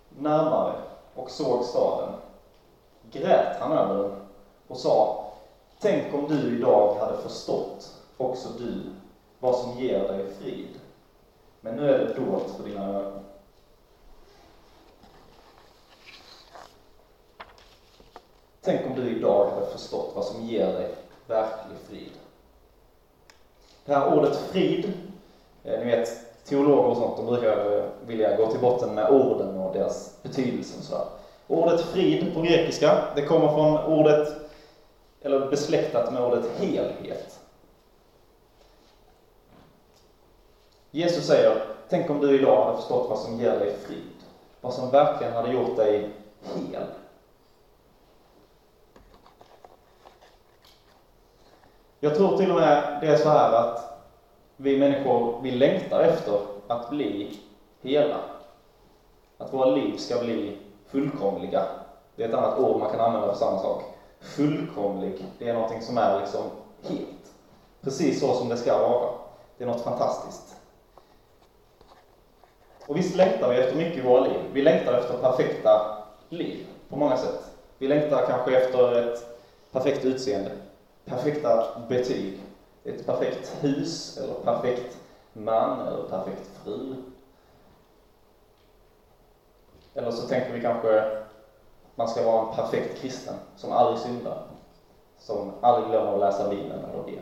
närmare 0.10 0.74
och 1.16 1.32
såg 1.32 1.66
staden 1.66 2.14
grät 3.12 3.58
han 3.60 3.72
över 3.72 4.04
den 4.04 4.12
och 4.68 4.78
sa 4.78 5.26
Tänk 5.82 6.14
om 6.14 6.28
du 6.28 6.58
idag 6.58 6.96
hade 7.00 7.18
förstått, 7.18 8.01
också 8.22 8.50
du, 8.58 8.82
vad 9.40 9.56
som 9.56 9.80
ger 9.80 10.08
dig 10.08 10.26
frid. 10.40 10.68
Men 11.62 11.76
nu 11.76 11.90
är 11.90 11.98
det 11.98 12.14
dolt 12.14 12.54
för 12.58 12.64
dina 12.64 12.90
ögon. 12.90 13.24
Tänk 18.62 18.82
om 18.88 18.96
du 18.96 19.10
idag 19.10 19.50
hade 19.50 19.66
förstått 19.66 20.12
vad 20.16 20.26
som 20.26 20.42
ger 20.42 20.66
dig 20.66 20.96
verklig 21.28 21.78
frid. 21.90 22.12
Det 23.86 23.94
här 23.94 24.18
ordet 24.18 24.36
frid, 24.36 24.94
eh, 25.64 25.80
ni 25.80 25.86
vet 25.86 26.10
teologer 26.46 26.90
och 26.90 26.98
sånt, 26.98 27.18
de 27.18 27.26
brukar 27.26 27.78
eh, 27.78 27.84
vilja 28.06 28.38
gå 28.38 28.48
till 28.48 28.60
botten 28.60 28.96
med 28.96 29.10
orden 29.10 29.58
och 29.58 29.74
deras 29.74 30.24
betydelse 30.24 30.78
och 30.78 30.84
sådär. 30.84 31.06
Ordet 31.48 31.82
frid 31.82 32.34
på 32.34 32.42
grekiska, 32.42 33.04
det 33.16 33.22
kommer 33.22 33.48
från 33.48 33.94
ordet, 34.00 34.28
eller 35.22 35.50
besläktat 35.50 36.14
med 36.14 36.24
ordet 36.24 36.46
helhet. 36.58 37.40
Jesus 40.92 41.28
säger, 41.28 41.66
tänk 41.90 42.10
om 42.10 42.20
du 42.20 42.40
idag 42.40 42.66
hade 42.66 42.78
förstått 42.78 43.10
vad 43.10 43.20
som 43.20 43.40
ger 43.40 43.60
dig 43.60 43.76
frid. 43.76 44.14
Vad 44.62 44.74
som 44.74 44.92
verkligen 44.92 45.34
hade 45.34 45.54
gjort 45.54 45.78
dig 45.78 46.10
hel. 46.44 46.84
Jag 52.00 52.16
tror 52.16 52.38
till 52.38 52.52
och 52.52 52.60
med 52.60 52.98
det 53.02 53.08
är 53.08 53.18
så 53.18 53.30
här 53.30 53.54
att 53.54 54.04
vi 54.58 54.80
människor, 54.80 55.40
vi 55.42 55.52
längtar 55.52 56.00
efter 56.00 56.40
att 56.68 56.90
bli 56.90 57.40
hela. 57.82 58.18
Att 59.38 59.54
våra 59.54 59.70
liv 59.70 59.98
ska 59.98 60.18
bli 60.20 60.58
fullkomliga. 60.86 61.64
Det 62.16 62.24
är 62.24 62.28
ett 62.28 62.34
annat 62.34 62.60
ord 62.60 62.80
man 62.80 62.92
kan 62.92 63.00
använda 63.00 63.28
för 63.28 63.38
samma 63.40 63.60
sak. 63.60 63.84
Fullkomlig, 64.20 65.26
det 65.38 65.50
är 65.50 65.54
någonting 65.54 65.82
som 65.82 65.98
är 65.98 66.20
liksom 66.20 66.44
helt. 66.82 67.34
Precis 67.82 68.20
så 68.20 68.34
som 68.34 68.50
det 68.50 68.58
ska 68.58 68.78
vara. 68.78 69.10
Det 69.58 69.64
är 69.64 69.68
något 69.68 69.82
fantastiskt. 69.82 70.61
Och 72.92 72.98
visst 72.98 73.16
längtar 73.16 73.50
vi 73.50 73.58
efter 73.58 73.76
mycket 73.76 73.98
i 73.98 74.02
våra 74.02 74.20
liv. 74.20 74.40
Vi 74.54 74.62
längtar 74.62 74.94
efter 74.94 75.18
perfekta 75.18 75.98
liv 76.30 76.68
på 76.90 76.98
många 76.98 77.18
sätt. 77.18 77.52
Vi 77.78 77.88
längtar 77.88 78.26
kanske 78.26 78.58
efter 78.58 78.96
ett 78.96 79.40
perfekt 79.72 80.06
utseende, 80.06 80.52
perfekta 81.06 81.68
betyg, 81.90 82.42
ett 82.84 83.06
perfekt 83.06 83.54
hus 83.62 84.18
eller 84.18 84.34
perfekt 84.34 84.98
man 85.34 85.88
eller 85.88 86.04
perfekt 86.04 86.50
fru. 86.64 86.96
Eller 89.94 90.12
så 90.12 90.28
tänker 90.28 90.54
vi 90.54 90.62
kanske 90.62 91.02
att 91.02 91.28
man 91.96 92.08
ska 92.08 92.24
vara 92.24 92.48
en 92.48 92.56
perfekt 92.56 93.02
kristen 93.02 93.36
som 93.56 93.72
aldrig 93.72 94.00
syndar, 94.00 94.38
som 95.20 95.52
aldrig 95.62 95.90
glömmer 95.90 96.14
att 96.14 96.20
läsa 96.20 96.50
Bibeln 96.50 96.86
eller 96.86 97.04
be. 97.04 97.20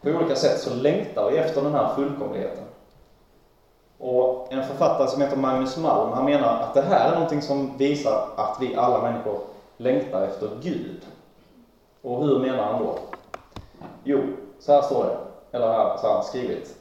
På 0.00 0.08
olika 0.18 0.36
sätt 0.36 0.60
så 0.60 0.74
längtar 0.74 1.30
vi 1.30 1.36
efter 1.36 1.62
den 1.62 1.74
här 1.74 1.94
fullkomligheten. 1.94 2.63
En 4.54 4.64
författare 4.64 5.08
som 5.08 5.22
heter 5.22 5.36
Magnus 5.36 5.76
Malm, 5.76 6.12
han 6.12 6.24
menar 6.24 6.60
att 6.60 6.74
det 6.74 6.82
här 6.82 7.10
är 7.10 7.14
någonting 7.14 7.42
som 7.42 7.76
visar 7.76 8.28
att 8.36 8.56
vi 8.60 8.76
alla 8.76 9.02
människor 9.02 9.40
längtar 9.76 10.22
efter 10.22 10.50
Gud. 10.62 11.02
Och 12.02 12.24
hur 12.24 12.38
menar 12.38 12.64
han 12.64 12.82
då? 12.82 12.98
Jo, 14.04 14.22
så 14.58 14.72
här 14.72 14.82
står 14.82 15.04
det, 15.04 15.16
eller 15.56 15.68
här, 15.68 15.96
så 15.96 16.06
har 16.06 16.14
han 16.14 16.24
skrivit. 16.24 16.76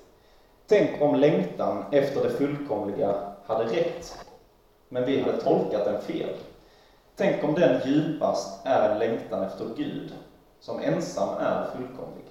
Tänk 0.68 1.02
om 1.02 1.16
längtan 1.16 1.84
efter 1.92 2.24
det 2.24 2.30
fullkomliga 2.30 3.16
hade 3.46 3.64
rätt, 3.64 4.26
men 4.90 5.06
vi 5.06 5.22
hade 5.22 5.42
tolkat 5.42 5.86
den 5.86 6.02
fel. 6.02 6.36
Tänk 7.16 7.44
om 7.44 7.54
den 7.54 7.82
djupast 7.86 8.66
är 8.66 8.90
en 8.90 9.00
längtan 9.00 9.44
efter 9.44 9.66
Gud, 9.78 10.14
som 10.60 10.80
ensam 10.80 11.30
är 11.40 11.68
fullkomlig. 11.76 12.23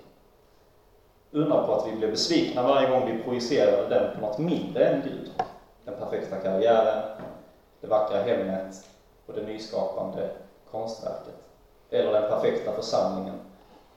Undra 1.35 1.67
på 1.67 1.75
att 1.75 1.87
vi 1.87 1.93
blev 1.97 2.11
besvikna 2.11 2.63
varje 2.63 2.89
gång 2.89 3.07
vi 3.07 3.25
projicerade 3.25 3.89
den 3.89 4.15
på 4.15 4.21
något 4.21 4.39
mindre 4.39 4.89
än 4.89 5.03
Gud. 5.03 5.31
Den 5.85 5.95
perfekta 5.95 6.37
karriären, 6.39 7.03
det 7.81 7.87
vackra 7.87 8.19
hemmet 8.19 8.91
och 9.27 9.35
det 9.35 9.43
nyskapande 9.43 10.31
konstverket. 10.71 11.35
Eller 11.91 12.13
den 12.13 12.29
perfekta 12.29 12.73
församlingen 12.73 13.35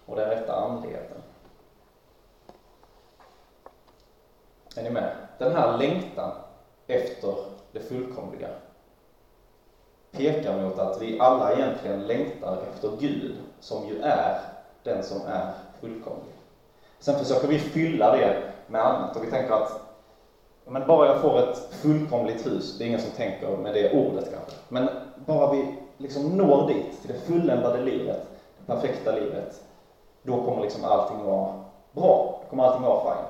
och 0.05 0.15
den 0.15 0.29
rätta 0.29 0.53
andligheten. 0.53 1.17
Är 4.75 4.83
ni 4.83 4.89
med? 4.89 5.11
Den 5.37 5.51
här 5.55 5.77
längtan 5.77 6.31
efter 6.87 7.37
det 7.71 7.79
fullkomliga 7.79 8.49
pekar 10.11 10.57
mot 10.57 10.79
att 10.79 11.01
vi 11.01 11.19
alla 11.19 11.53
egentligen 11.53 12.07
längtar 12.07 12.57
efter 12.67 12.91
Gud, 12.99 13.35
som 13.59 13.85
ju 13.85 13.99
är 13.99 14.37
den 14.83 15.03
som 15.03 15.25
är 15.25 15.51
fullkomlig. 15.79 16.34
Sen 16.99 17.15
försöker 17.15 17.47
vi 17.47 17.59
fylla 17.59 18.11
det 18.11 18.33
med 18.67 18.81
annat 18.81 19.15
och 19.15 19.23
vi 19.23 19.27
tänker 19.27 19.53
att 19.53 19.81
men 20.67 20.85
bara 20.85 21.05
jag 21.05 21.19
får 21.21 21.39
ett 21.39 21.63
fullkomligt 21.69 22.45
hus, 22.45 22.75
det 22.77 22.83
är 22.83 22.87
ingen 22.87 22.99
som 22.99 23.11
tänker 23.11 23.47
med 23.55 23.73
det 23.73 23.91
ordet 23.91 24.29
kanske, 24.31 24.51
men 24.67 24.89
bara 25.15 25.51
vi 25.51 25.65
liksom 25.97 26.37
når 26.37 26.67
dit, 26.67 27.01
till 27.01 27.07
det 27.07 27.15
fulländade 27.15 27.79
livet, 27.79 28.19
det 28.57 28.63
perfekta 28.63 29.11
livet, 29.11 29.61
då 30.21 30.37
kommer 30.37 30.61
liksom 30.61 30.83
allting 30.83 31.23
vara 31.23 31.49
bra, 31.91 32.25
då 32.41 32.47
kommer 32.47 32.63
allting 32.63 32.81
vara 32.81 33.15
fine. 33.15 33.25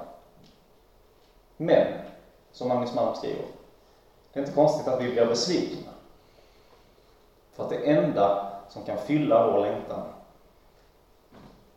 Men, 1.58 1.86
som 2.52 2.68
Magnus 2.68 2.94
Malm 2.94 3.14
skriver, 3.14 3.44
det 4.34 4.38
är 4.38 4.42
inte 4.42 4.52
konstigt 4.52 4.88
att 4.88 5.00
vi 5.00 5.10
blir 5.10 5.26
besvikna. 5.26 5.88
För 7.54 7.62
att 7.64 7.70
det 7.70 7.90
enda 7.90 8.32
som 8.68 8.82
kan 8.82 8.98
fylla 8.98 9.40
vår 9.40 9.58
längtan, 9.58 10.04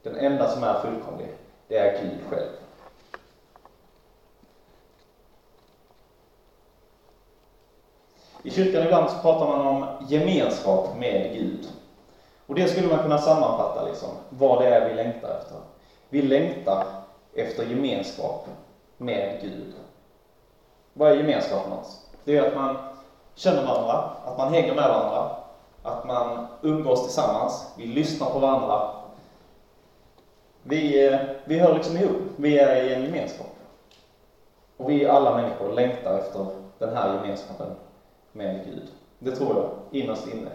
den 0.02 0.14
enda 0.16 0.46
som 0.46 0.62
är 0.62 0.74
fullkomlig, 0.74 1.30
det 1.68 1.76
är 1.76 2.02
Gud 2.02 2.20
själv. 2.30 2.48
I 8.42 8.50
kyrkan 8.50 8.82
ibland 8.82 9.10
så 9.10 9.18
pratar 9.18 9.46
man 9.46 9.66
om 9.66 9.86
gemenskap 10.08 10.96
med 10.96 11.32
Gud. 11.32 11.68
Och 12.46 12.54
det 12.54 12.68
skulle 12.68 12.88
man 12.88 13.02
kunna 13.02 13.18
sammanfatta 13.18 13.84
liksom, 13.86 14.08
vad 14.28 14.62
det 14.62 14.68
är 14.68 14.88
vi 14.88 14.94
längtar 14.94 15.38
efter. 15.38 15.56
Vi 16.08 16.22
längtar 16.22 16.84
efter 17.34 17.64
gemenskap 17.64 18.48
med 18.96 19.38
Gud. 19.42 19.74
Vad 20.92 21.12
är 21.12 21.16
gemenskap 21.16 21.68
någonstans? 21.68 22.06
Det 22.24 22.36
är 22.36 22.48
att 22.48 22.54
man 22.54 22.76
känner 23.34 23.66
varandra, 23.66 24.10
att 24.24 24.38
man 24.38 24.54
hänger 24.54 24.74
med 24.74 24.88
varandra, 24.88 25.30
att 25.82 26.04
man 26.04 26.46
umgås 26.62 27.02
tillsammans, 27.02 27.66
vi 27.76 27.86
lyssnar 27.86 28.30
på 28.30 28.38
varandra, 28.38 28.90
vi, 30.68 31.06
eh, 31.06 31.20
vi 31.44 31.58
hör 31.58 31.74
liksom 31.74 31.96
ihop. 31.96 32.16
Vi 32.36 32.58
är 32.58 32.84
i 32.84 32.94
en 32.94 33.02
gemenskap. 33.02 33.46
Och 34.76 34.90
vi 34.90 35.06
alla 35.06 35.36
människor 35.36 35.72
längtar 35.72 36.18
efter 36.18 36.46
den 36.78 36.96
här 36.96 37.14
gemenskapen 37.14 37.66
med 38.32 38.64
Gud. 38.64 38.88
Det 39.18 39.36
tror 39.36 39.56
jag, 39.56 39.70
innerst 39.90 40.26
inne. 40.26 40.50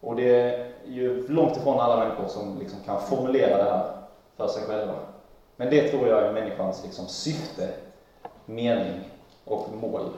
Och 0.00 0.16
det 0.16 0.40
är 0.40 0.72
ju 0.84 1.28
långt 1.28 1.56
ifrån 1.56 1.80
alla 1.80 1.96
människor 1.96 2.28
som 2.28 2.58
liksom 2.58 2.78
kan 2.84 3.00
formulera 3.00 3.56
det 3.56 3.70
här 3.70 3.86
för 4.36 4.48
sig 4.48 4.62
själva. 4.62 4.94
Men 5.56 5.70
det 5.70 5.88
tror 5.88 6.08
jag 6.08 6.22
är 6.22 6.32
människans 6.32 6.84
liksom 6.84 7.06
syfte, 7.06 7.68
mening 8.44 9.00
och 9.44 9.68
mål. 9.80 10.08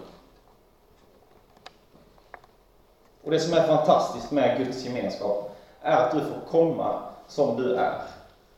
Och 3.24 3.30
det 3.30 3.40
som 3.40 3.58
är 3.58 3.66
fantastiskt 3.66 4.30
med 4.30 4.58
Guds 4.58 4.84
gemenskap 4.84 5.56
är 5.82 5.96
att 5.96 6.12
du 6.12 6.20
får 6.20 6.50
komma 6.50 7.02
som 7.28 7.56
du 7.56 7.74
är. 7.74 8.02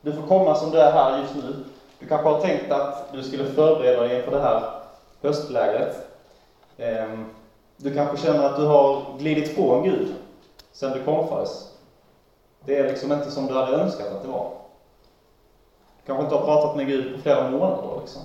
Du 0.01 0.13
får 0.13 0.23
komma 0.23 0.55
som 0.55 0.71
du 0.71 0.79
är 0.81 0.93
här 0.93 1.23
just 1.23 1.35
nu. 1.35 1.65
Du 1.99 2.07
kanske 2.07 2.29
har 2.29 2.41
tänkt 2.41 2.73
att 2.73 3.13
du 3.13 3.23
skulle 3.23 3.45
förbereda 3.45 4.01
dig 4.01 4.17
inför 4.17 4.31
det 4.31 4.43
här 4.43 4.71
höstlägret. 5.23 5.97
Ehm, 6.79 7.31
du 7.77 7.95
kanske 7.95 8.27
känner 8.27 8.45
att 8.45 8.57
du 8.57 8.67
har 8.67 9.19
glidit 9.19 9.55
från 9.55 9.83
Gud 9.83 10.15
sedan 10.73 10.93
du 10.93 11.05
konfades. 11.05 11.69
Det 12.65 12.77
är 12.77 12.89
liksom 12.89 13.13
inte 13.13 13.31
som 13.31 13.47
du 13.47 13.55
hade 13.55 13.73
önskat 13.73 14.13
att 14.13 14.23
det 14.23 14.29
var. 14.29 14.51
Du 16.01 16.07
kanske 16.07 16.25
inte 16.25 16.37
har 16.37 16.45
pratat 16.45 16.77
med 16.77 16.87
Gud 16.87 17.15
på 17.15 17.23
flera 17.23 17.51
månader 17.51 18.01
liksom. 18.01 18.23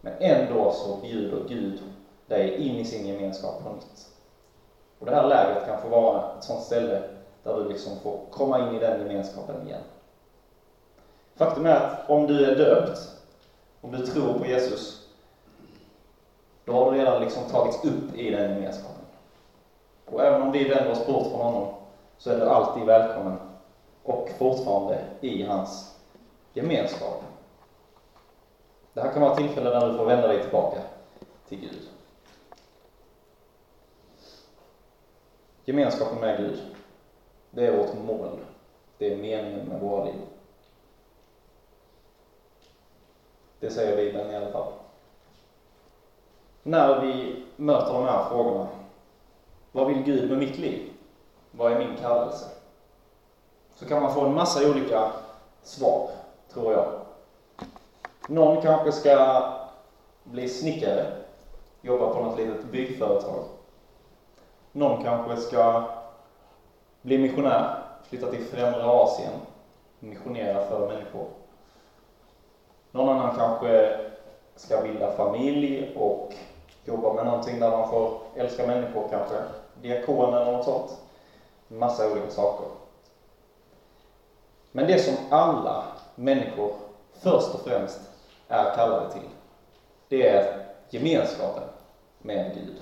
Men 0.00 0.12
ändå 0.18 0.72
så 0.72 0.96
bjuder 0.96 1.48
Gud 1.48 1.82
dig 2.26 2.68
in 2.68 2.76
i 2.76 2.84
sin 2.84 3.06
gemenskap 3.06 3.64
på 3.64 3.72
nytt. 3.72 4.08
Och 4.98 5.06
det 5.06 5.14
här 5.14 5.28
lägret 5.28 5.66
kan 5.66 5.82
få 5.82 5.88
vara 5.88 6.38
ett 6.38 6.44
sånt 6.44 6.62
ställe 6.62 7.19
där 7.42 7.56
du 7.56 7.68
liksom 7.68 7.98
får 8.02 8.20
komma 8.30 8.68
in 8.68 8.74
i 8.74 8.78
den 8.78 9.00
gemenskapen 9.00 9.66
igen. 9.66 9.82
Faktum 11.34 11.66
är 11.66 11.74
att 11.74 12.10
om 12.10 12.26
du 12.26 12.44
är 12.44 12.56
döpt, 12.56 12.98
om 13.80 13.92
du 13.92 14.06
tror 14.06 14.38
på 14.38 14.46
Jesus, 14.46 15.08
då 16.64 16.72
har 16.72 16.92
du 16.92 16.98
redan 16.98 17.22
liksom 17.22 17.44
tagits 17.44 17.84
upp 17.84 18.14
i 18.14 18.30
den 18.30 18.54
gemenskapen. 18.54 19.04
Och 20.06 20.24
även 20.24 20.42
om 20.42 20.52
vi 20.52 20.68
vänder 20.68 20.92
oss 20.92 21.06
bort 21.06 21.30
från 21.30 21.40
honom, 21.40 21.74
så 22.18 22.30
är 22.30 22.36
du 22.36 22.48
alltid 22.48 22.84
välkommen 22.84 23.38
och 24.02 24.28
fortfarande 24.38 25.04
i 25.20 25.42
hans 25.42 25.94
gemenskap. 26.52 27.22
Det 28.92 29.00
här 29.00 29.12
kan 29.12 29.22
vara 29.22 29.36
tillfällen 29.36 29.72
när 29.72 29.88
du 29.88 29.98
får 29.98 30.06
vända 30.06 30.28
dig 30.28 30.42
tillbaka 30.42 30.80
till 31.48 31.60
Gud. 31.60 31.88
Gemenskapen 35.64 36.18
med 36.18 36.36
Gud, 36.36 36.60
det 37.50 37.66
är 37.66 37.76
vårt 37.76 37.94
mål. 37.94 38.38
Det 38.98 39.12
är 39.12 39.16
meningen 39.16 39.66
med 39.66 39.80
våra 39.80 40.04
liv. 40.04 40.20
Det 43.60 43.70
säger 43.70 43.96
Bibeln 43.96 44.30
i 44.30 44.36
alla 44.36 44.52
fall. 44.52 44.72
När 46.62 47.00
vi 47.00 47.44
möter 47.56 47.92
de 47.92 48.04
här 48.04 48.28
frågorna, 48.28 48.68
vad 49.72 49.86
vill 49.86 50.02
Gud 50.02 50.30
med 50.30 50.38
mitt 50.38 50.58
liv? 50.58 50.92
Vad 51.50 51.72
är 51.72 51.78
min 51.78 51.96
kallelse? 51.96 52.46
Så 53.74 53.86
kan 53.86 54.02
man 54.02 54.14
få 54.14 54.20
en 54.20 54.34
massa 54.34 54.70
olika 54.70 55.12
svar, 55.62 56.10
tror 56.52 56.72
jag. 56.72 57.00
Någon 58.28 58.62
kanske 58.62 58.92
ska 58.92 59.44
bli 60.24 60.48
snickare, 60.48 61.12
jobba 61.80 62.14
på 62.14 62.20
något 62.20 62.38
litet 62.38 62.64
byggföretag. 62.64 63.44
Någon 64.72 65.02
kanske 65.04 65.36
ska 65.36 65.84
bli 67.02 67.18
missionär, 67.18 67.74
flytta 68.02 68.28
till 68.28 68.42
främre 68.42 68.86
Asien, 68.86 69.34
missionera 69.98 70.60
för 70.60 70.86
människor. 70.86 71.26
Någon 72.92 73.08
annan 73.08 73.36
kanske 73.36 73.94
ska 74.56 74.78
bilda 74.78 75.10
familj 75.10 75.92
och 75.94 76.34
jobba 76.84 77.12
med 77.12 77.24
någonting 77.24 77.60
där 77.60 77.70
man 77.70 77.88
får 77.88 78.10
älska 78.34 78.66
människor 78.66 79.04
kanske, 79.10 79.42
diakon 79.74 80.34
eller 80.34 80.50
något 80.50 80.64
sånt. 80.64 80.98
Massa 81.68 82.10
olika 82.10 82.30
saker. 82.30 82.66
Men 84.72 84.86
det 84.86 84.98
som 84.98 85.16
alla 85.28 85.82
människor 86.14 86.70
först 87.12 87.54
och 87.54 87.60
främst 87.60 87.98
är 88.48 88.74
kallade 88.74 89.10
till, 89.10 89.28
det 90.08 90.26
är 90.26 90.44
gemenskapen 90.88 91.64
med 92.18 92.54
Gud. 92.54 92.80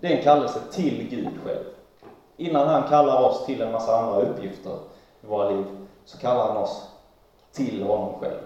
Det 0.00 0.06
är 0.08 0.12
en 0.16 0.22
kallelse 0.22 0.60
till 0.60 1.08
Gud 1.08 1.38
själv. 1.38 1.77
Innan 2.38 2.66
han 2.68 2.88
kallar 2.88 3.16
oss 3.16 3.44
till 3.46 3.62
en 3.62 3.70
massa 3.70 3.94
andra 3.94 4.20
uppgifter 4.20 4.76
i 5.22 5.26
våra 5.26 5.44
liv, 5.44 5.66
så 6.04 6.18
kallar 6.18 6.42
han 6.42 6.56
oss 6.56 6.84
till 7.52 7.82
honom 7.82 8.18
själv. 8.18 8.40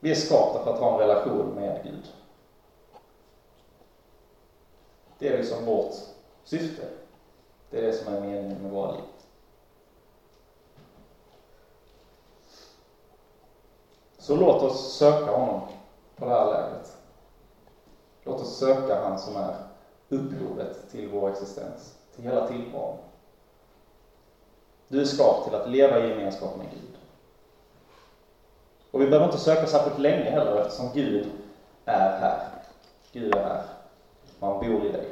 Vi 0.00 0.10
är 0.10 0.14
skapta 0.14 0.62
för 0.62 0.70
att 0.70 0.78
ha 0.78 0.92
en 0.92 0.98
relation 0.98 1.54
med 1.54 1.82
Gud. 1.82 2.12
Det 5.18 5.28
är 5.28 5.36
liksom 5.36 5.64
vårt 5.64 5.94
syfte. 6.44 6.88
Det 7.70 7.78
är 7.78 7.82
det 7.82 7.92
som 7.92 8.08
är 8.08 8.16
meningen 8.16 8.62
med 8.62 8.70
våra 8.70 8.90
liv. 8.90 9.04
Så 14.18 14.34
låt 14.34 14.62
oss 14.62 14.92
söka 14.92 15.30
honom 15.30 15.60
på 16.16 16.24
det 16.24 16.32
här 16.32 16.44
läget. 16.44 16.96
Låt 18.24 18.40
oss 18.40 18.56
söka 18.56 18.96
han 18.96 19.18
som 19.18 19.36
är 19.36 19.54
upphovet 20.12 20.90
till 20.90 21.08
vår 21.08 21.30
existens, 21.30 21.94
till 22.14 22.24
hela 22.24 22.48
tillvaron. 22.48 22.98
Du 24.88 25.00
är 25.00 25.04
skapt 25.04 25.44
till 25.44 25.54
att 25.54 25.70
leva 25.70 25.98
i 25.98 26.08
gemenskap 26.08 26.56
med 26.56 26.66
Gud. 26.70 26.96
Och 28.90 29.00
vi 29.00 29.06
behöver 29.06 29.26
inte 29.26 29.38
söka 29.38 29.66
särskilt 29.66 29.98
länge 29.98 30.30
heller 30.30 30.56
eftersom 30.56 30.90
Gud 30.94 31.30
är 31.84 32.18
här. 32.18 32.48
Gud 33.12 33.34
är 33.34 33.42
här. 33.42 33.64
Man 34.38 34.60
bor 34.60 34.86
i 34.86 34.92
dig. 34.92 35.08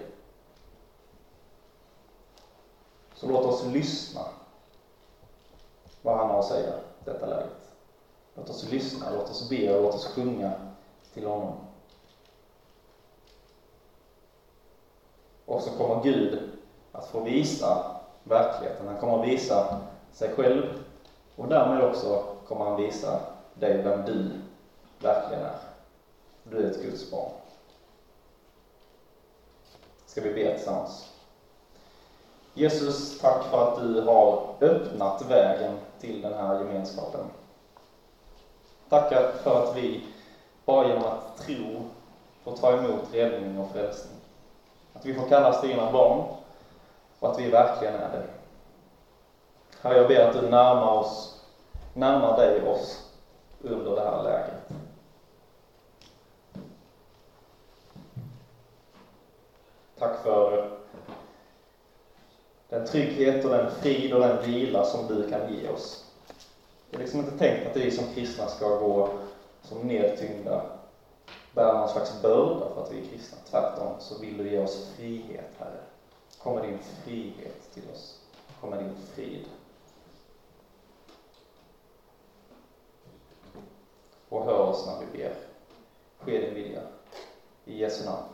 Så 3.15 3.29
låt 3.29 3.45
oss 3.45 3.65
lyssna 3.65 4.21
vad 6.03 6.17
han 6.17 6.31
har 6.31 6.39
att 6.39 6.49
säga 6.49 6.73
detta 7.05 7.27
läget. 7.27 7.71
Låt 8.35 8.51
oss 8.51 8.71
lyssna, 8.71 9.07
låt 9.11 9.31
oss 9.31 9.49
be 9.49 9.75
och 9.75 9.83
låt 9.83 9.95
oss 9.95 10.07
sjunga 10.07 10.53
till 11.15 11.27
honom. 11.27 11.70
Och 15.51 15.61
så 15.61 15.71
kommer 15.71 16.03
Gud 16.03 16.49
att 16.93 17.07
få 17.07 17.21
visa 17.21 17.97
verkligheten. 18.25 18.89
Han 18.89 18.99
kommer 18.99 19.19
att 19.21 19.29
visa 19.29 19.85
sig 20.13 20.33
själv 20.33 20.85
och 21.37 21.49
därmed 21.49 21.85
också 21.85 22.25
kommer 22.49 22.65
han 22.65 22.83
visa 22.83 23.21
dig 23.55 23.83
vem 23.83 24.05
du 24.07 24.31
verkligen 24.99 25.43
är. 25.43 25.59
Du 26.43 26.67
är 26.67 26.71
ett 26.71 26.83
Guds 26.83 27.11
barn. 27.11 27.31
Ska 30.07 30.21
vi 30.21 30.35
be 30.35 30.57
tillsammans? 30.57 31.11
Jesus, 32.55 33.19
tack 33.21 33.45
för 33.45 33.71
att 33.71 33.77
du 33.77 34.01
har 34.01 34.47
öppnat 34.61 35.23
vägen 35.23 35.79
till 36.01 36.23
den 36.23 36.35
här 36.35 36.59
gemenskapen. 36.59 37.21
Tack 38.89 39.09
för 39.43 39.65
att 39.65 39.77
vi 39.77 40.07
bara 40.65 40.89
genom 40.89 41.05
att 41.05 41.37
tro 41.37 41.85
får 42.45 42.53
ta 42.53 42.73
emot 42.73 43.15
räddning 43.15 43.59
och 43.59 43.71
frälsning. 43.71 44.20
Att 44.95 45.07
vi 45.07 45.15
får 45.15 45.29
kallas 45.29 45.63
dina 45.63 45.93
barn 45.93 46.25
och 47.21 47.31
att 47.31 47.39
vi 47.41 47.51
verkligen 47.51 47.95
är 47.95 48.13
det. 48.13 48.25
Herre, 49.83 49.97
jag 49.97 50.09
ber 50.09 50.21
att 50.21 50.43
du 50.43 50.51
närmar 50.51 50.93
oss, 50.93 51.41
närmar 51.95 52.37
dig 52.37 52.69
oss 52.69 53.09
under 53.61 53.97
det 53.97 54.01
här 54.01 54.23
läget. 54.23 54.81
Tack 59.99 60.23
för 60.23 60.71
den 62.69 62.87
trygghet 62.87 63.45
och 63.45 63.51
den 63.51 63.71
frid 63.71 64.13
och 64.13 64.21
den 64.21 64.41
vila 64.41 64.85
som 64.85 65.07
du 65.09 65.29
kan 65.29 65.55
ge 65.55 65.69
oss. 65.69 66.05
Det 66.91 66.97
är 66.97 67.01
liksom 67.01 67.21
inte 67.21 67.39
tänkt 67.39 67.67
att 67.67 67.77
vi 67.77 67.91
som 67.91 68.07
kristna 68.15 68.49
ska 68.49 68.69
gå 68.69 69.09
som 69.63 69.89
nedtyngda, 69.89 70.63
bära 71.61 71.79
någon 71.79 71.89
slags 71.89 72.23
börda 72.23 72.75
för 72.75 72.83
att 72.83 72.93
vi 72.93 73.01
är 73.01 73.05
kristna. 73.05 73.39
Tvärtom 73.51 73.95
så 73.99 74.19
vill 74.19 74.39
du 74.39 74.51
ge 74.51 74.59
oss 74.59 74.93
frihet, 74.97 75.51
Herre. 75.59 75.81
Kom 76.43 76.55
med 76.55 76.69
din 76.69 76.79
frihet 76.79 77.73
till 77.75 77.83
oss. 77.93 78.21
Kom 78.61 78.71
med 78.71 78.79
din 78.79 78.97
frid. 79.15 79.45
Och 84.29 84.45
hör 84.45 84.67
oss 84.67 84.87
när 84.87 85.07
vi 85.07 85.19
ber. 85.19 85.35
Ske 86.19 86.39
din 86.39 86.55
vilja. 86.55 86.83
I 87.65 87.79
Jesu 87.79 88.05
namn. 88.05 88.30